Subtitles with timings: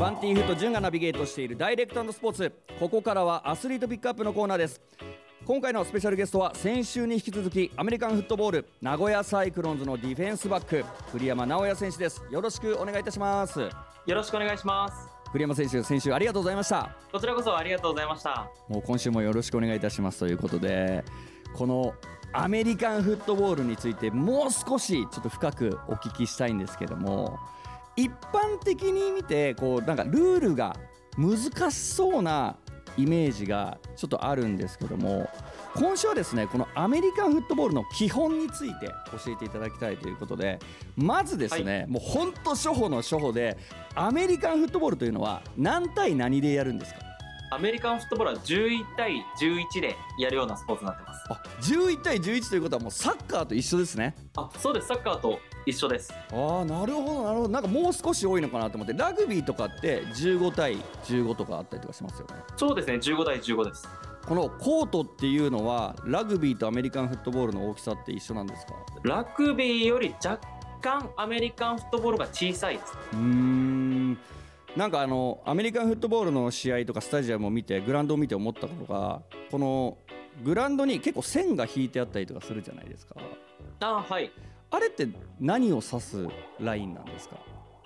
[0.00, 2.52] バンティーフット潤がナビゲートしているダイレクトスポーツ。
[2.78, 4.80] ここからはアスリートピックアップのコーナーです。
[5.44, 12.22] 今回のスペシャルゲストは先週に引き続きアメリカンフットボール名古屋サイクロンズのディフェンスバック栗山直也選手です。
[12.30, 13.60] よろしくお願いいたします。
[13.60, 13.68] よ
[14.06, 15.06] ろしくお願いします。
[15.32, 16.96] 栗山選手先週ありがとうございました。
[17.12, 18.50] こちらこそありがとうございました。
[18.70, 20.20] もう今週もよろしくお願いいたします。
[20.20, 21.04] ということで
[21.54, 21.92] この
[22.32, 27.38] アメリカンフットボールについてもう少しちょっと深くお聞きしたいんですけども
[28.02, 30.76] 一般的に見てこうなんかルールが
[31.16, 32.56] 難しそうな
[32.96, 35.28] イメージがちょっとあるんですけども
[35.76, 40.58] 今週はですねこのアメリカンフットボールの基本について教えていただきたいということで
[40.96, 43.56] まずですね、はい、もう本当初歩の初歩で
[43.94, 47.00] アメリカンフットボールというのは何対何でやるんですか？
[47.52, 51.24] アメリカンフットボールは11対11でやるようなスポーツになってます。
[51.30, 54.14] あ11対11ということはもうサッカーと一緒ですね。
[54.36, 54.86] あそうです。
[54.86, 56.12] サッカーと一緒です。
[56.32, 57.48] ああなるほどなるほど。
[57.48, 58.92] なんかもう少し多いのかなと思って。
[58.94, 62.34] ラグビーとかって15対15とかあったりとかしますよね。
[62.56, 62.94] そうですね。
[62.94, 63.88] 15対15です。
[64.26, 68.74] このコートっていうのはラグビーとアメリカンフットボールの大きさって一緒なんですか？
[69.02, 70.38] ラグビーより若
[70.80, 72.92] 干アメリカンフットボールが小さいです。
[73.14, 73.69] うん
[74.76, 79.98] なんかあのアメリカンフットボールの試合とかスタジアムを見てグラウンドを見て思ったことがこの
[80.44, 83.16] グラウンドに結構線が引いてあったりとかするじゃないですか。
[83.80, 84.30] あはい。
[84.70, 85.08] あれって
[85.40, 86.26] 何を指す
[86.60, 87.36] ラインなんですか？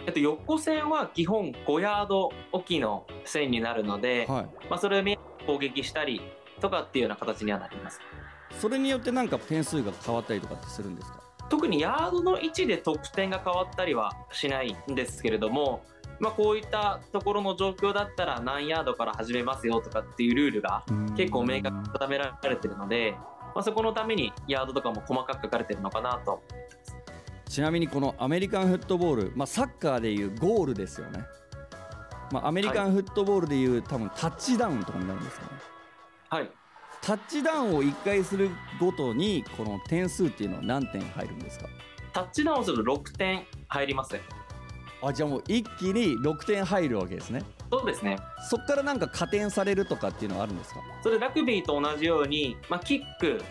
[0.07, 5.05] えっと、横線は基本5ヤードおきの線になるので、はい、まあ、それを
[5.47, 6.21] 攻撃したり
[6.61, 8.01] とかっていうような形にはなります。
[8.61, 11.23] それによってなんか点数が変わったりとかってするんですか？
[11.49, 15.83] 特にヤードの位置で得点が変わったりはしないんですけれども
[16.25, 20.83] まあ、こういったところの状況だったら何ヤードから始めますよとかっていうルールが
[21.15, 23.13] 結構明確に定められてるので、
[23.55, 26.43] まあ、そこのためにヤードとかも細かく書かれてるのかなと。
[27.47, 31.27] ちなみにこのアメリカンフットボール、まあ、サッカーでいうゴールですよね、
[32.33, 35.53] まあ、アメリカンフットボールでいう、多分タッチダウンとかになるんですかね。
[36.31, 36.51] はい。
[37.03, 38.49] タッチダウンを1回する
[38.81, 41.67] ごとにこの点数っていうのは何点入るんですか？
[42.15, 44.19] タッチダウンをすると6点入ります
[45.07, 47.43] あじゃあもう一気に6点入るわけですね。
[47.71, 48.19] そうですね。
[48.49, 50.81] そこからなんか加点されるとかっていうのはあるんですか？
[51.03, 53.43] それラグビーと同じように、まあ、キック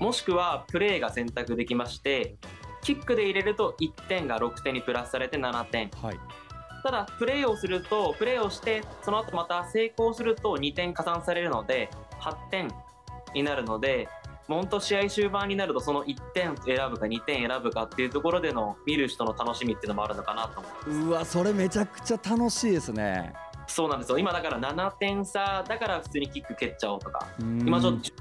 [0.00, 2.36] もしくはプレーが選択できまして
[2.82, 6.20] キックで入れると1点が6点にプラスされて7点、はい、
[6.84, 12.70] ただプレーをするとプレーをしてその後また成功すると2点加算されるので8点
[13.34, 14.08] になるので
[14.48, 23.34] 本当試合終盤になるとその1点選ぶか2点選ぶかっていうところでの見る人の楽しみっていうのもあるのかなと思うわそれめちゃくちゃ楽しいですね。
[23.66, 24.18] そうなんですよ。
[24.18, 28.12] 今だから7点差だから普通にキック蹴っちゃおうとか今ちょっと10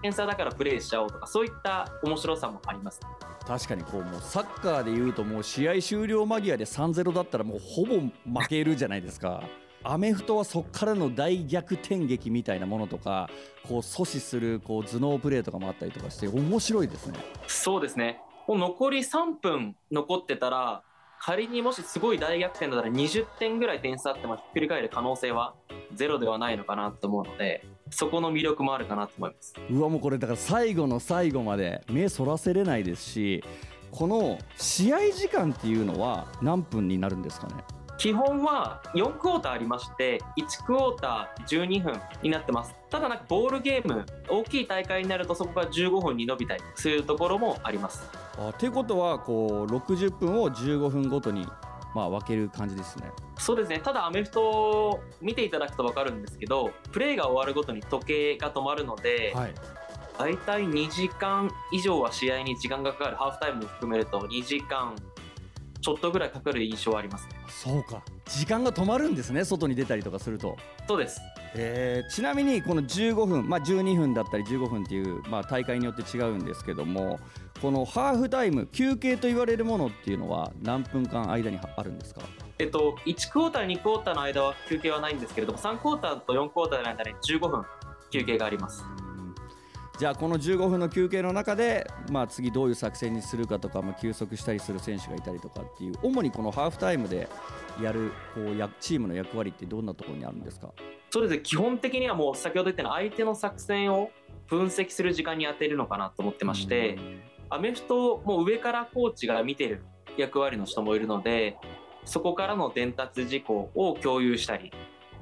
[0.00, 3.00] 点差だからプレーしちゃおうとかそういった面白さもあります。
[3.46, 7.96] 確かにこうもうサッカーでいうともう試合終了間際で3-0だったらもうほぼ
[8.40, 9.42] 負けるじゃないですか
[9.84, 13.28] アメフトはそこからの大逆転劇みたいなものとか
[13.68, 17.18] こう阻止するこう頭脳プレーとかもあったりとかして面白いですね。
[17.46, 18.20] そうですね。
[18.48, 20.82] もう残り3分残ってたら
[21.20, 25.54] 仮にもしすごい大逆転だったら20点ぐらい点差あってもひっくり返る可能性は
[25.94, 29.54] ゼロではないのかなと思うのでそこの魅力もあるかなと思います。
[29.70, 33.44] うわもうこれだから最後の最後まで目そらせれないですし
[33.90, 37.54] この試合時間っていうのは何分になるんですかね？
[37.96, 42.74] 基本は4クォーターありまして1クォーター12分になってます。
[42.90, 48.08] ただなんかボールゲーム大きい大会になるとそこが15分に伸びたりするところもあります。
[48.38, 51.46] あということはこう60分を15分ごとに
[51.94, 53.10] まあ分ける感じですね。
[53.38, 53.80] そうですね。
[53.80, 59.54] ただアメフトを見ていただくと分かるんですけどプレーが終わるごとに時計が止まるので、はい、
[60.18, 63.16] 大体2時間以上は試合に時間がかかる。
[63.16, 64.94] ハーフタイムも含めると2時間
[65.84, 67.34] ちょっとぐらいかかる印象はありますね。
[67.46, 68.02] そうか。
[68.24, 70.56] 時間が止まるんですね外に出たりとかすると。
[70.88, 71.20] そうです。
[71.54, 77.20] えー、ちなみにこの15分、まあ、12分だったり15分っていう、まあ、大会によって違うんですけども
[77.60, 82.22] このハーフタイム休憩と言われるものっていうのは何分間間にあるんですか？
[82.58, 87.64] えっと、1クォーター、2クォーターの間は休憩はないんですけれども、3クォーターと4クォーターの間に15分
[88.10, 88.84] 休憩があります。
[89.96, 97.28] じゃあこの15分の休憩の中で、まあ、次どういう作戦にするかとか、まあ、休息したりする選手がいたりとかっていう主にこのハーフタイムで
[97.80, 100.70] やるこうやチームの役割ってどんなところにあるんですか？
[101.10, 101.34] そうです。
[101.36, 104.10] ね基本的にはもう先ほど言ったように相手の作戦を
[104.48, 106.98] 分析する時間に当てるのかなと思ってまして、
[107.48, 109.84] アメフトも上からコーチが見てる
[110.16, 111.56] 役割の人もいるので
[112.04, 114.72] そこからの伝達事項を共有したり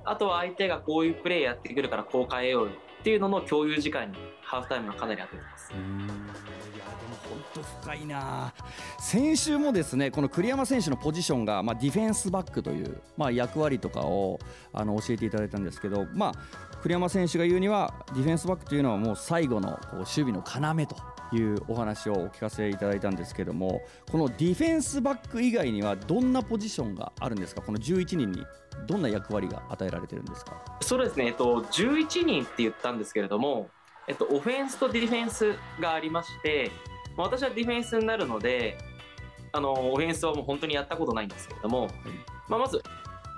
[0.05, 2.71] あとは相手がこういうプレーやってくるからこう変えよう
[3.03, 5.73] っていうのの共有時間にハーフタイムがかなり当ててます。
[5.73, 7.17] いやでも
[7.53, 8.55] 本と深いな。
[9.01, 14.39] 先週もですねこの栗山選手のポジションが、まあ、ディフェンスバックという、まあ、役割とかを
[14.73, 16.33] あの教えていただいたんですけど、まあ、
[16.81, 21.12] 栗山選手が言うにはディフェンスバックというのはもう最後のこう守備の要と。
[21.32, 27.62] いうお話をお聞かせいただいたんですけどもこのディフェンスバック以外にはどんなポジションがあるんですか？
[27.62, 28.44] この11人に
[28.87, 30.62] どんな役割が与えられてるんですか？
[30.81, 33.69] そうですね、えっと、11人って言ったんですけれども、
[34.08, 36.70] えっと、オフェンスとディフェンスがありまして
[37.17, 38.79] 私はディフェンスになるので
[39.52, 41.93] あのオフェンスはもう本当にやったことないんですけれども、はい、
[42.49, 42.82] まあ、まず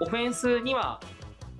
[0.00, 1.00] オフェンスには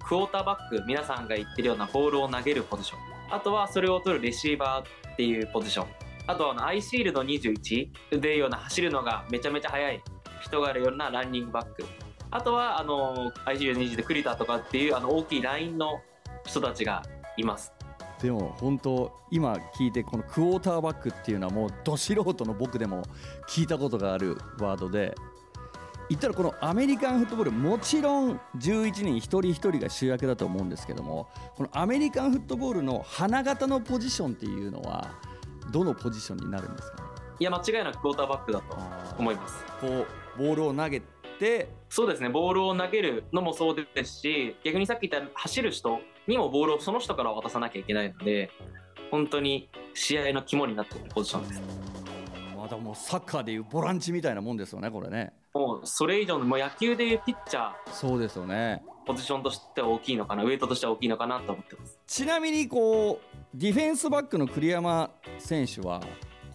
[0.06, 3.14] クォーターバック皆さんが言ってるようなボールを投げるポジション。
[3.31, 5.86] あとはそれを取るレシーバーっていうポジション
[6.26, 10.03] あとあのアイシールド21でいうような走るのがめちゃめちゃ速い
[10.41, 11.85] 人があるようなランニングバック
[12.31, 16.00] あとはあの ICU20 で栗田とかっていうあの大きいラインの
[16.47, 17.03] 人たちが
[17.37, 17.73] います。
[18.21, 23.03] でも本当今聞いてこのクォーターバックっていうのはもうど素人の僕でも
[23.49, 25.15] 聞いたことがあるワードで
[26.09, 35.11] 言ったらこのアメリカンフットボールもちろん11人一人一人が主役だと思うんですけどもこのアメリカンフットボールの花形のポジションっていうのは
[35.70, 36.99] どのポジションになるんですか、
[37.38, 38.76] いや間違いなくクォーターバックだと
[39.19, 39.64] 思います。
[39.81, 40.06] こう
[40.38, 41.00] ボールを投げ
[41.38, 41.69] て。
[41.88, 42.28] そうですね。
[42.28, 48.50] ボールを投げるのもそうですし逆にさっき言った走る人にもボールをその人から渡さなきゃいけないので
[49.11, 51.62] 本当に試合の肝になっているポジションです。
[52.56, 55.32] まだもうサッカーでいうボランチみたいなもんですよねこれね。
[55.52, 58.82] もうそれ以上のもう野球でいうピッチャーそうですよね。
[59.06, 62.00] ポジションとしては大きいのかなウエイトとしては大きいのかなと思ってます。
[62.06, 66.01] ちなみにこうディフェンスバックの栗山選手は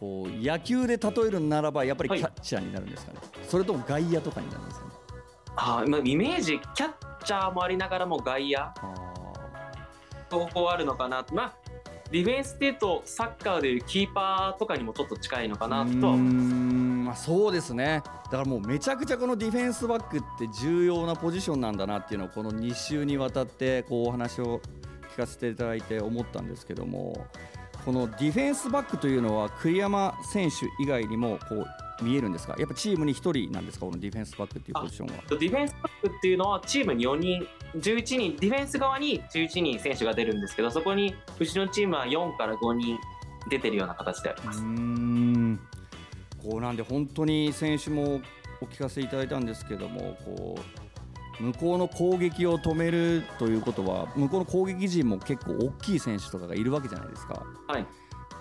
[0.02, 4.92] こう野球で例えるならばやっぱりキャッチャーになるんですかね、はい、それとも外野とかになるんですかね？
[5.56, 8.60] あ、まあ、イメージキャッチャーもありながらも外野。
[10.30, 11.26] 方法あるのかな。
[11.34, 11.54] まあ
[12.12, 18.02] ディフェンスっていうとサッカーでいうキーパーとかにもちょっと近いのかなとまあ、そうですね。
[18.26, 24.79] だからもうめちゃくちゃこのディフェンスバックって重要なポジションなんだなっていうのをこの2週にわたってこうお話を聞
[25.20, 27.28] かせていただいて思ったんですけども
[27.86, 31.66] このディフェンスバックというのは栗山選手以外にもこう
[32.04, 32.56] 見えるんですか？
[32.58, 33.86] やっぱチームに1人なんですか？
[33.86, 35.24] このディフェンスバックっていうポジションは。
[35.30, 42.98] ディフェンスバックっていうのはチームに4人11人ディフェンス側に11人選手が出るんですけどそこに後ろのチームは4から5人
[43.50, 44.62] 出てるような形であります。
[44.62, 45.60] うん。
[46.42, 48.22] こうなんで本当に選手も
[48.62, 50.89] お聞かせいただいたんですけどもこう
[51.40, 57.44] 向こうの攻撃を止めるということは向こうの攻撃陣も結構大きい選手とかがいるわけじゃないですか。
[57.68, 57.86] はい。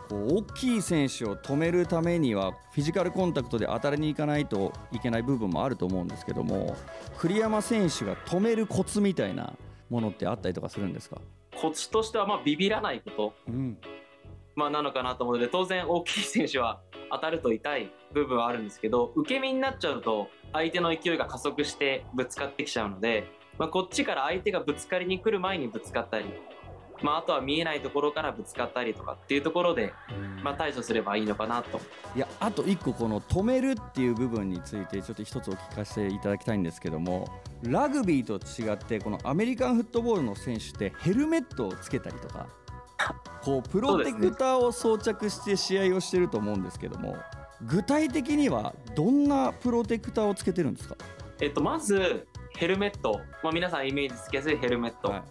[0.09, 6.77] こう大きい選手を止めるためにはフィジカルコンタクトで当たりにいかないといけない部分もあると思うんですけども
[7.19, 9.53] 栗山選手が止めるコツみたいな
[9.91, 11.19] ものってあったりとかするんですか？
[11.61, 13.77] コツとしてはまあビビらないこと、うん、
[14.56, 16.81] まあ、なのかなと思うので当然大きい選手は
[17.11, 26.27] 当たると痛い部分はあるんですけど受け身になっちゃうと相手の勢いが加速してぶつかってきちゃうので、まあ、こっちから相手がぶつかりに来る前にぶつかったり
[27.03, 29.93] まあ、あとは見えないところからぶつかったりとかっていうところで、
[30.43, 31.81] まあ、対処すればいいのかなと。
[32.17, 37.29] いやあと1個この止めるっていう部分についてちょっと一つお聞かせいただきたいんですけども
[37.62, 42.47] ラグビーと違ってこのアメリカンフットボールの選手ってヘルメットをつけたりとか
[43.43, 47.17] こうプロテクターを装着して試合をしてると思うんですけども
[47.67, 50.97] 具体的にはどんなプロテクターをつけてるんですか、
[51.41, 55.23] えっと、まずヘルメット、まあ、皆さんイメージつきやすいヘルメット、はい。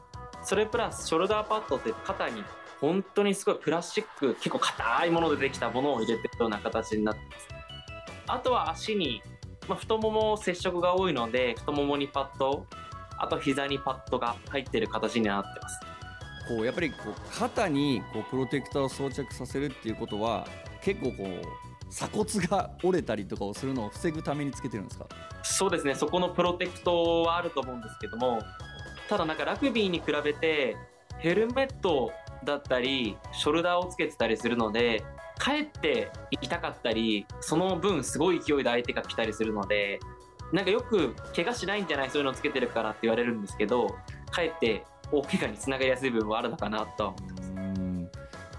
[0.44, 2.44] それプラスショルダーパッドって肩に
[2.80, 7.48] 本当にすごいプラスチック結構硬いものでできたものを入れてるような形になってます。
[8.28, 9.22] あとは足に、
[9.68, 12.66] まあ、太もも接触が多いので太ももにパッド
[13.18, 15.80] あと膝にパッドが入ってる形になってます。
[16.48, 20.48] こうやっぱりこう肩にこうプロテクターを装着させるっていうことは
[20.82, 25.08] 結構こう鎖骨が折れたりとかをするのを防ぐためにつけてるんですか？
[25.44, 25.96] そうですね。
[25.96, 28.40] そこのプロテクトはあると思うんですけども
[29.08, 30.76] ただなんかラグビーに比べて
[31.20, 32.12] ヘルメット
[32.44, 35.04] だったりショルダーをつけてたりするので
[35.38, 40.00] かえって痛かったりその分すごい勢いで相手が来たりするので
[40.52, 42.10] なんかよく怪我しないんじゃない？
[42.10, 43.88] そういうのつけてるからって言われるんですけど
[44.32, 47.37] かえって大怪我につながりやすい部分はあるのかなと思ってます。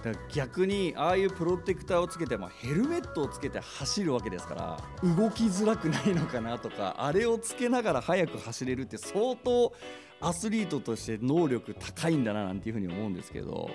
[0.03, 9.73] だから逆にああいうプロテクターをつけて、ま、ヘルメットをつけて走るわけですから動きづらくないのかなとかあれをつけながら速く走れるって相当
[10.21, 13.71] アスリートとして能力高いんだななんていうふうに思うんですけど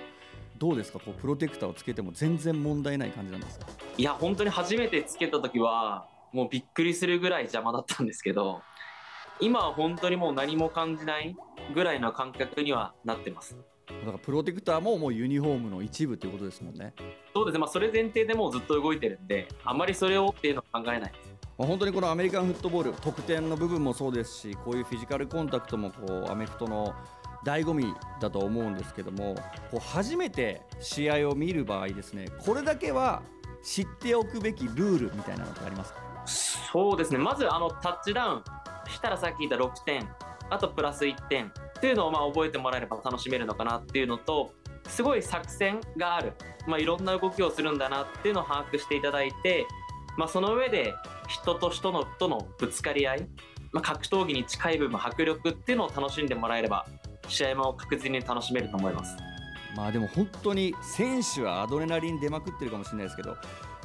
[0.58, 1.00] どうですか？
[1.00, 3.68] こうプロテクターをつけても全然問題ない感じなんですか？
[3.98, 8.62] いや本当に初めてつけた時はもうびっくりするぐらい邪魔だったんですけど
[9.42, 11.36] 今は本当にもう何も感じない
[11.74, 13.58] ぐらいの感覚にはなってます。
[14.02, 16.94] だからプロテクターももうユニフォームの一部ということですもんね。
[17.34, 21.34] そうですね、まあ、それ前提でもうずっと動いてるんで、あまりそれをっていうのは考えないです。
[21.58, 26.94] まあ、本当にこのアメリカンフットボール、得点の部分もそうですし、こういうフィジカルコンタクトもこうアメフトの
[27.46, 29.36] 醍醐味だと思うんですけども、
[29.70, 33.22] こう初めて試合を見る場合ですね、これだけは
[33.64, 36.00] 知っておくべきルールみたいなのってありますか？
[36.26, 38.44] そうですね、まずあのタッチダウン
[38.90, 40.10] したらさっき言った6点、
[40.50, 41.52] あとプラス1点
[41.84, 44.54] っていうのをまあ覚えてもらえれば楽しめるのかなっていうのと、
[44.88, 46.32] すごい作戦がある、
[46.66, 49.68] まあ、いろんな動きをするんだなっていうのを把握していただいて、
[50.18, 50.94] まあ、その上で
[51.28, 53.28] 人と人のとのぶつかり合い、
[53.74, 56.86] まあ、格闘技に近い部分迫力っていうのを楽しんでもらえれば
[57.28, 59.18] 試合も確実に楽しめると思います。
[59.76, 63.36] まあでも本当に選手はアドレナリン出まくってるかもしれないですけど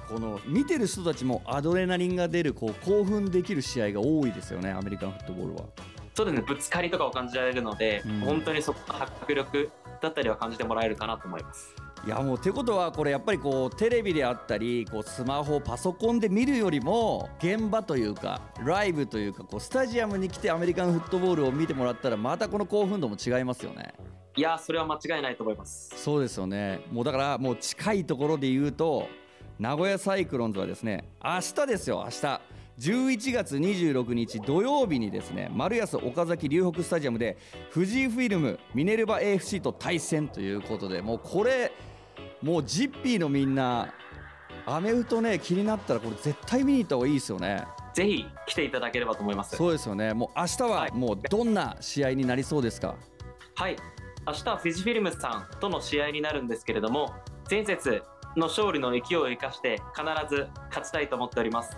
[0.08, 5.64] この見てる人たちもアドレナリンが出るこう興奮できる試合が多いですよねアメリカンフットボールは。
[6.18, 9.70] そうですねぶつかりとかを感じられるので、うん、本当にそこの迫力
[10.02, 11.76] だったりは感じてもらえるかなと思います。
[12.04, 23.94] いやもうてことはこれやっぱりこうテレビであったりこうスマホパソコンで見るよりも現場というかライブというかこうスタジアムに来てアメリカンフットボールを見てもらったらまたこの興奮度も違いますよね。
[24.36, 25.92] いやそれは間違いないと思います。
[25.96, 26.80] そうですよね。
[26.90, 29.08] もうだからもう近いところで言うと
[29.60, 32.40] 名古屋サイクロンズはですね明日ですよ明日
[32.78, 37.36] 11月26日土曜日にですね丸安岡崎龍北スタジアムで
[37.74, 41.72] 富士フィルムミネルヴァ AFC と対戦ということでもうこれ
[42.40, 43.92] もうジッピーのみんな
[44.64, 47.64] アメフトね気になったらこれ絶対見に行った方がいいですよね。
[47.94, 49.56] ぜひ来ていただければと思います。
[49.56, 50.14] そうですよね。
[50.14, 52.94] もう明日はもうどんな試合になりそうですか？
[53.56, 53.76] はい。
[54.26, 57.12] 明日はフィジフィルムさんとの試合になるんですけれども
[57.50, 58.02] 前節
[58.36, 61.76] の勝利の勢いを生かして必ず勝ちたいと思っております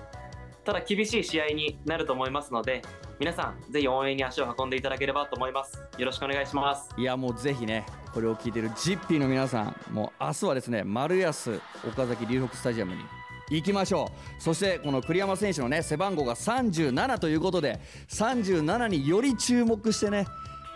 [0.64, 2.82] ただ厳しい試合になると思いますので
[3.18, 5.82] 皆さんぜひ応援に足を運んでいただければと思います。
[5.98, 6.88] よろしくお願いします。
[6.96, 13.02] いやもうぜひねこれを聞いているジッピーの皆さんもう明日はですね丸安岡崎龍北スタジアムに
[13.50, 14.42] 行きましょう。
[14.42, 20.26] そしてこの栗山選手のね背番号が37ということで37により注目してね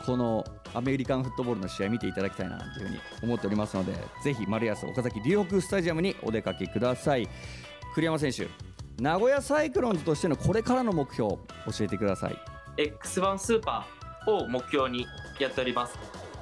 [0.05, 7.29] このアメリカンフットボールの試合見ていただきたいなというふうに思っておりますのでぜひ丸安岡崎龍北スタジアムにお出かけください。
[7.95, 8.49] 栗山選手
[8.99, 11.39] 名古屋サイクロンズとしてのこれからの目標教
[11.81, 12.39] えてください。
[12.77, 15.07] X1 スーパーを目標に
[15.39, 15.99] やっております。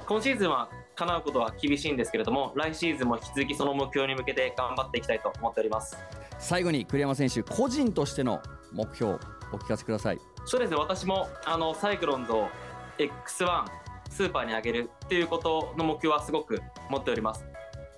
[0.07, 5.97] 今シーズンは叶うことは厳しいんですけれども来シーズンも引き続きその目標に向けて頑張っていきたいと思っております。
[6.37, 8.41] 最後に栗山選手個人としての
[8.71, 9.13] 目標
[9.51, 10.19] お聞かせください。
[10.45, 10.77] そうですね。
[10.77, 12.49] 私もあのサイクロンズを
[12.97, 13.65] X1
[14.09, 17.45] スーパーに上げるっていうことの目標はすごく持っております。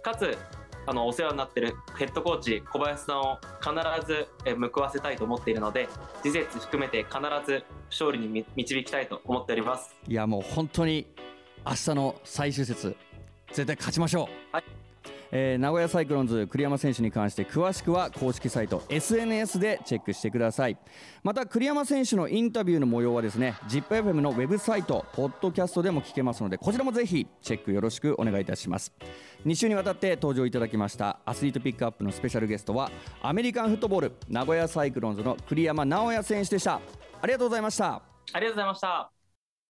[0.02, 0.38] かつ
[0.88, 4.28] あのお世話になってるヘッドコーチ小林さんを必ず
[4.74, 5.88] 報わせたいと思っているので
[6.24, 9.96] 事実含めて必ず勝利に導きたいと思っております。
[10.08, 11.08] いやもう本当に
[11.66, 12.96] 明日の最終節
[13.52, 14.75] 絶対勝ちましょう、はい
[15.38, 20.78] えー、名古屋サイクロンズ栗山選手に関して詳しくは公式サイト SNS でチェックしてください。
[21.24, 28.94] また栗山選手のインタビューの模様はですね ZIPFM のウェブサイトポッドキャストでも聞けますのでこちらもぜひチェックよろしくお願いいたします。
[29.46, 32.90] 2週にわたって登場いただきましたアスリートピックアップのスペシャルゲストは
[33.22, 36.80] アメリカンフットボール名古屋サイクロンズの栗山直也選手でした。
[37.22, 38.02] ありがとうございました。
[38.32, 39.15] ありがとうございました。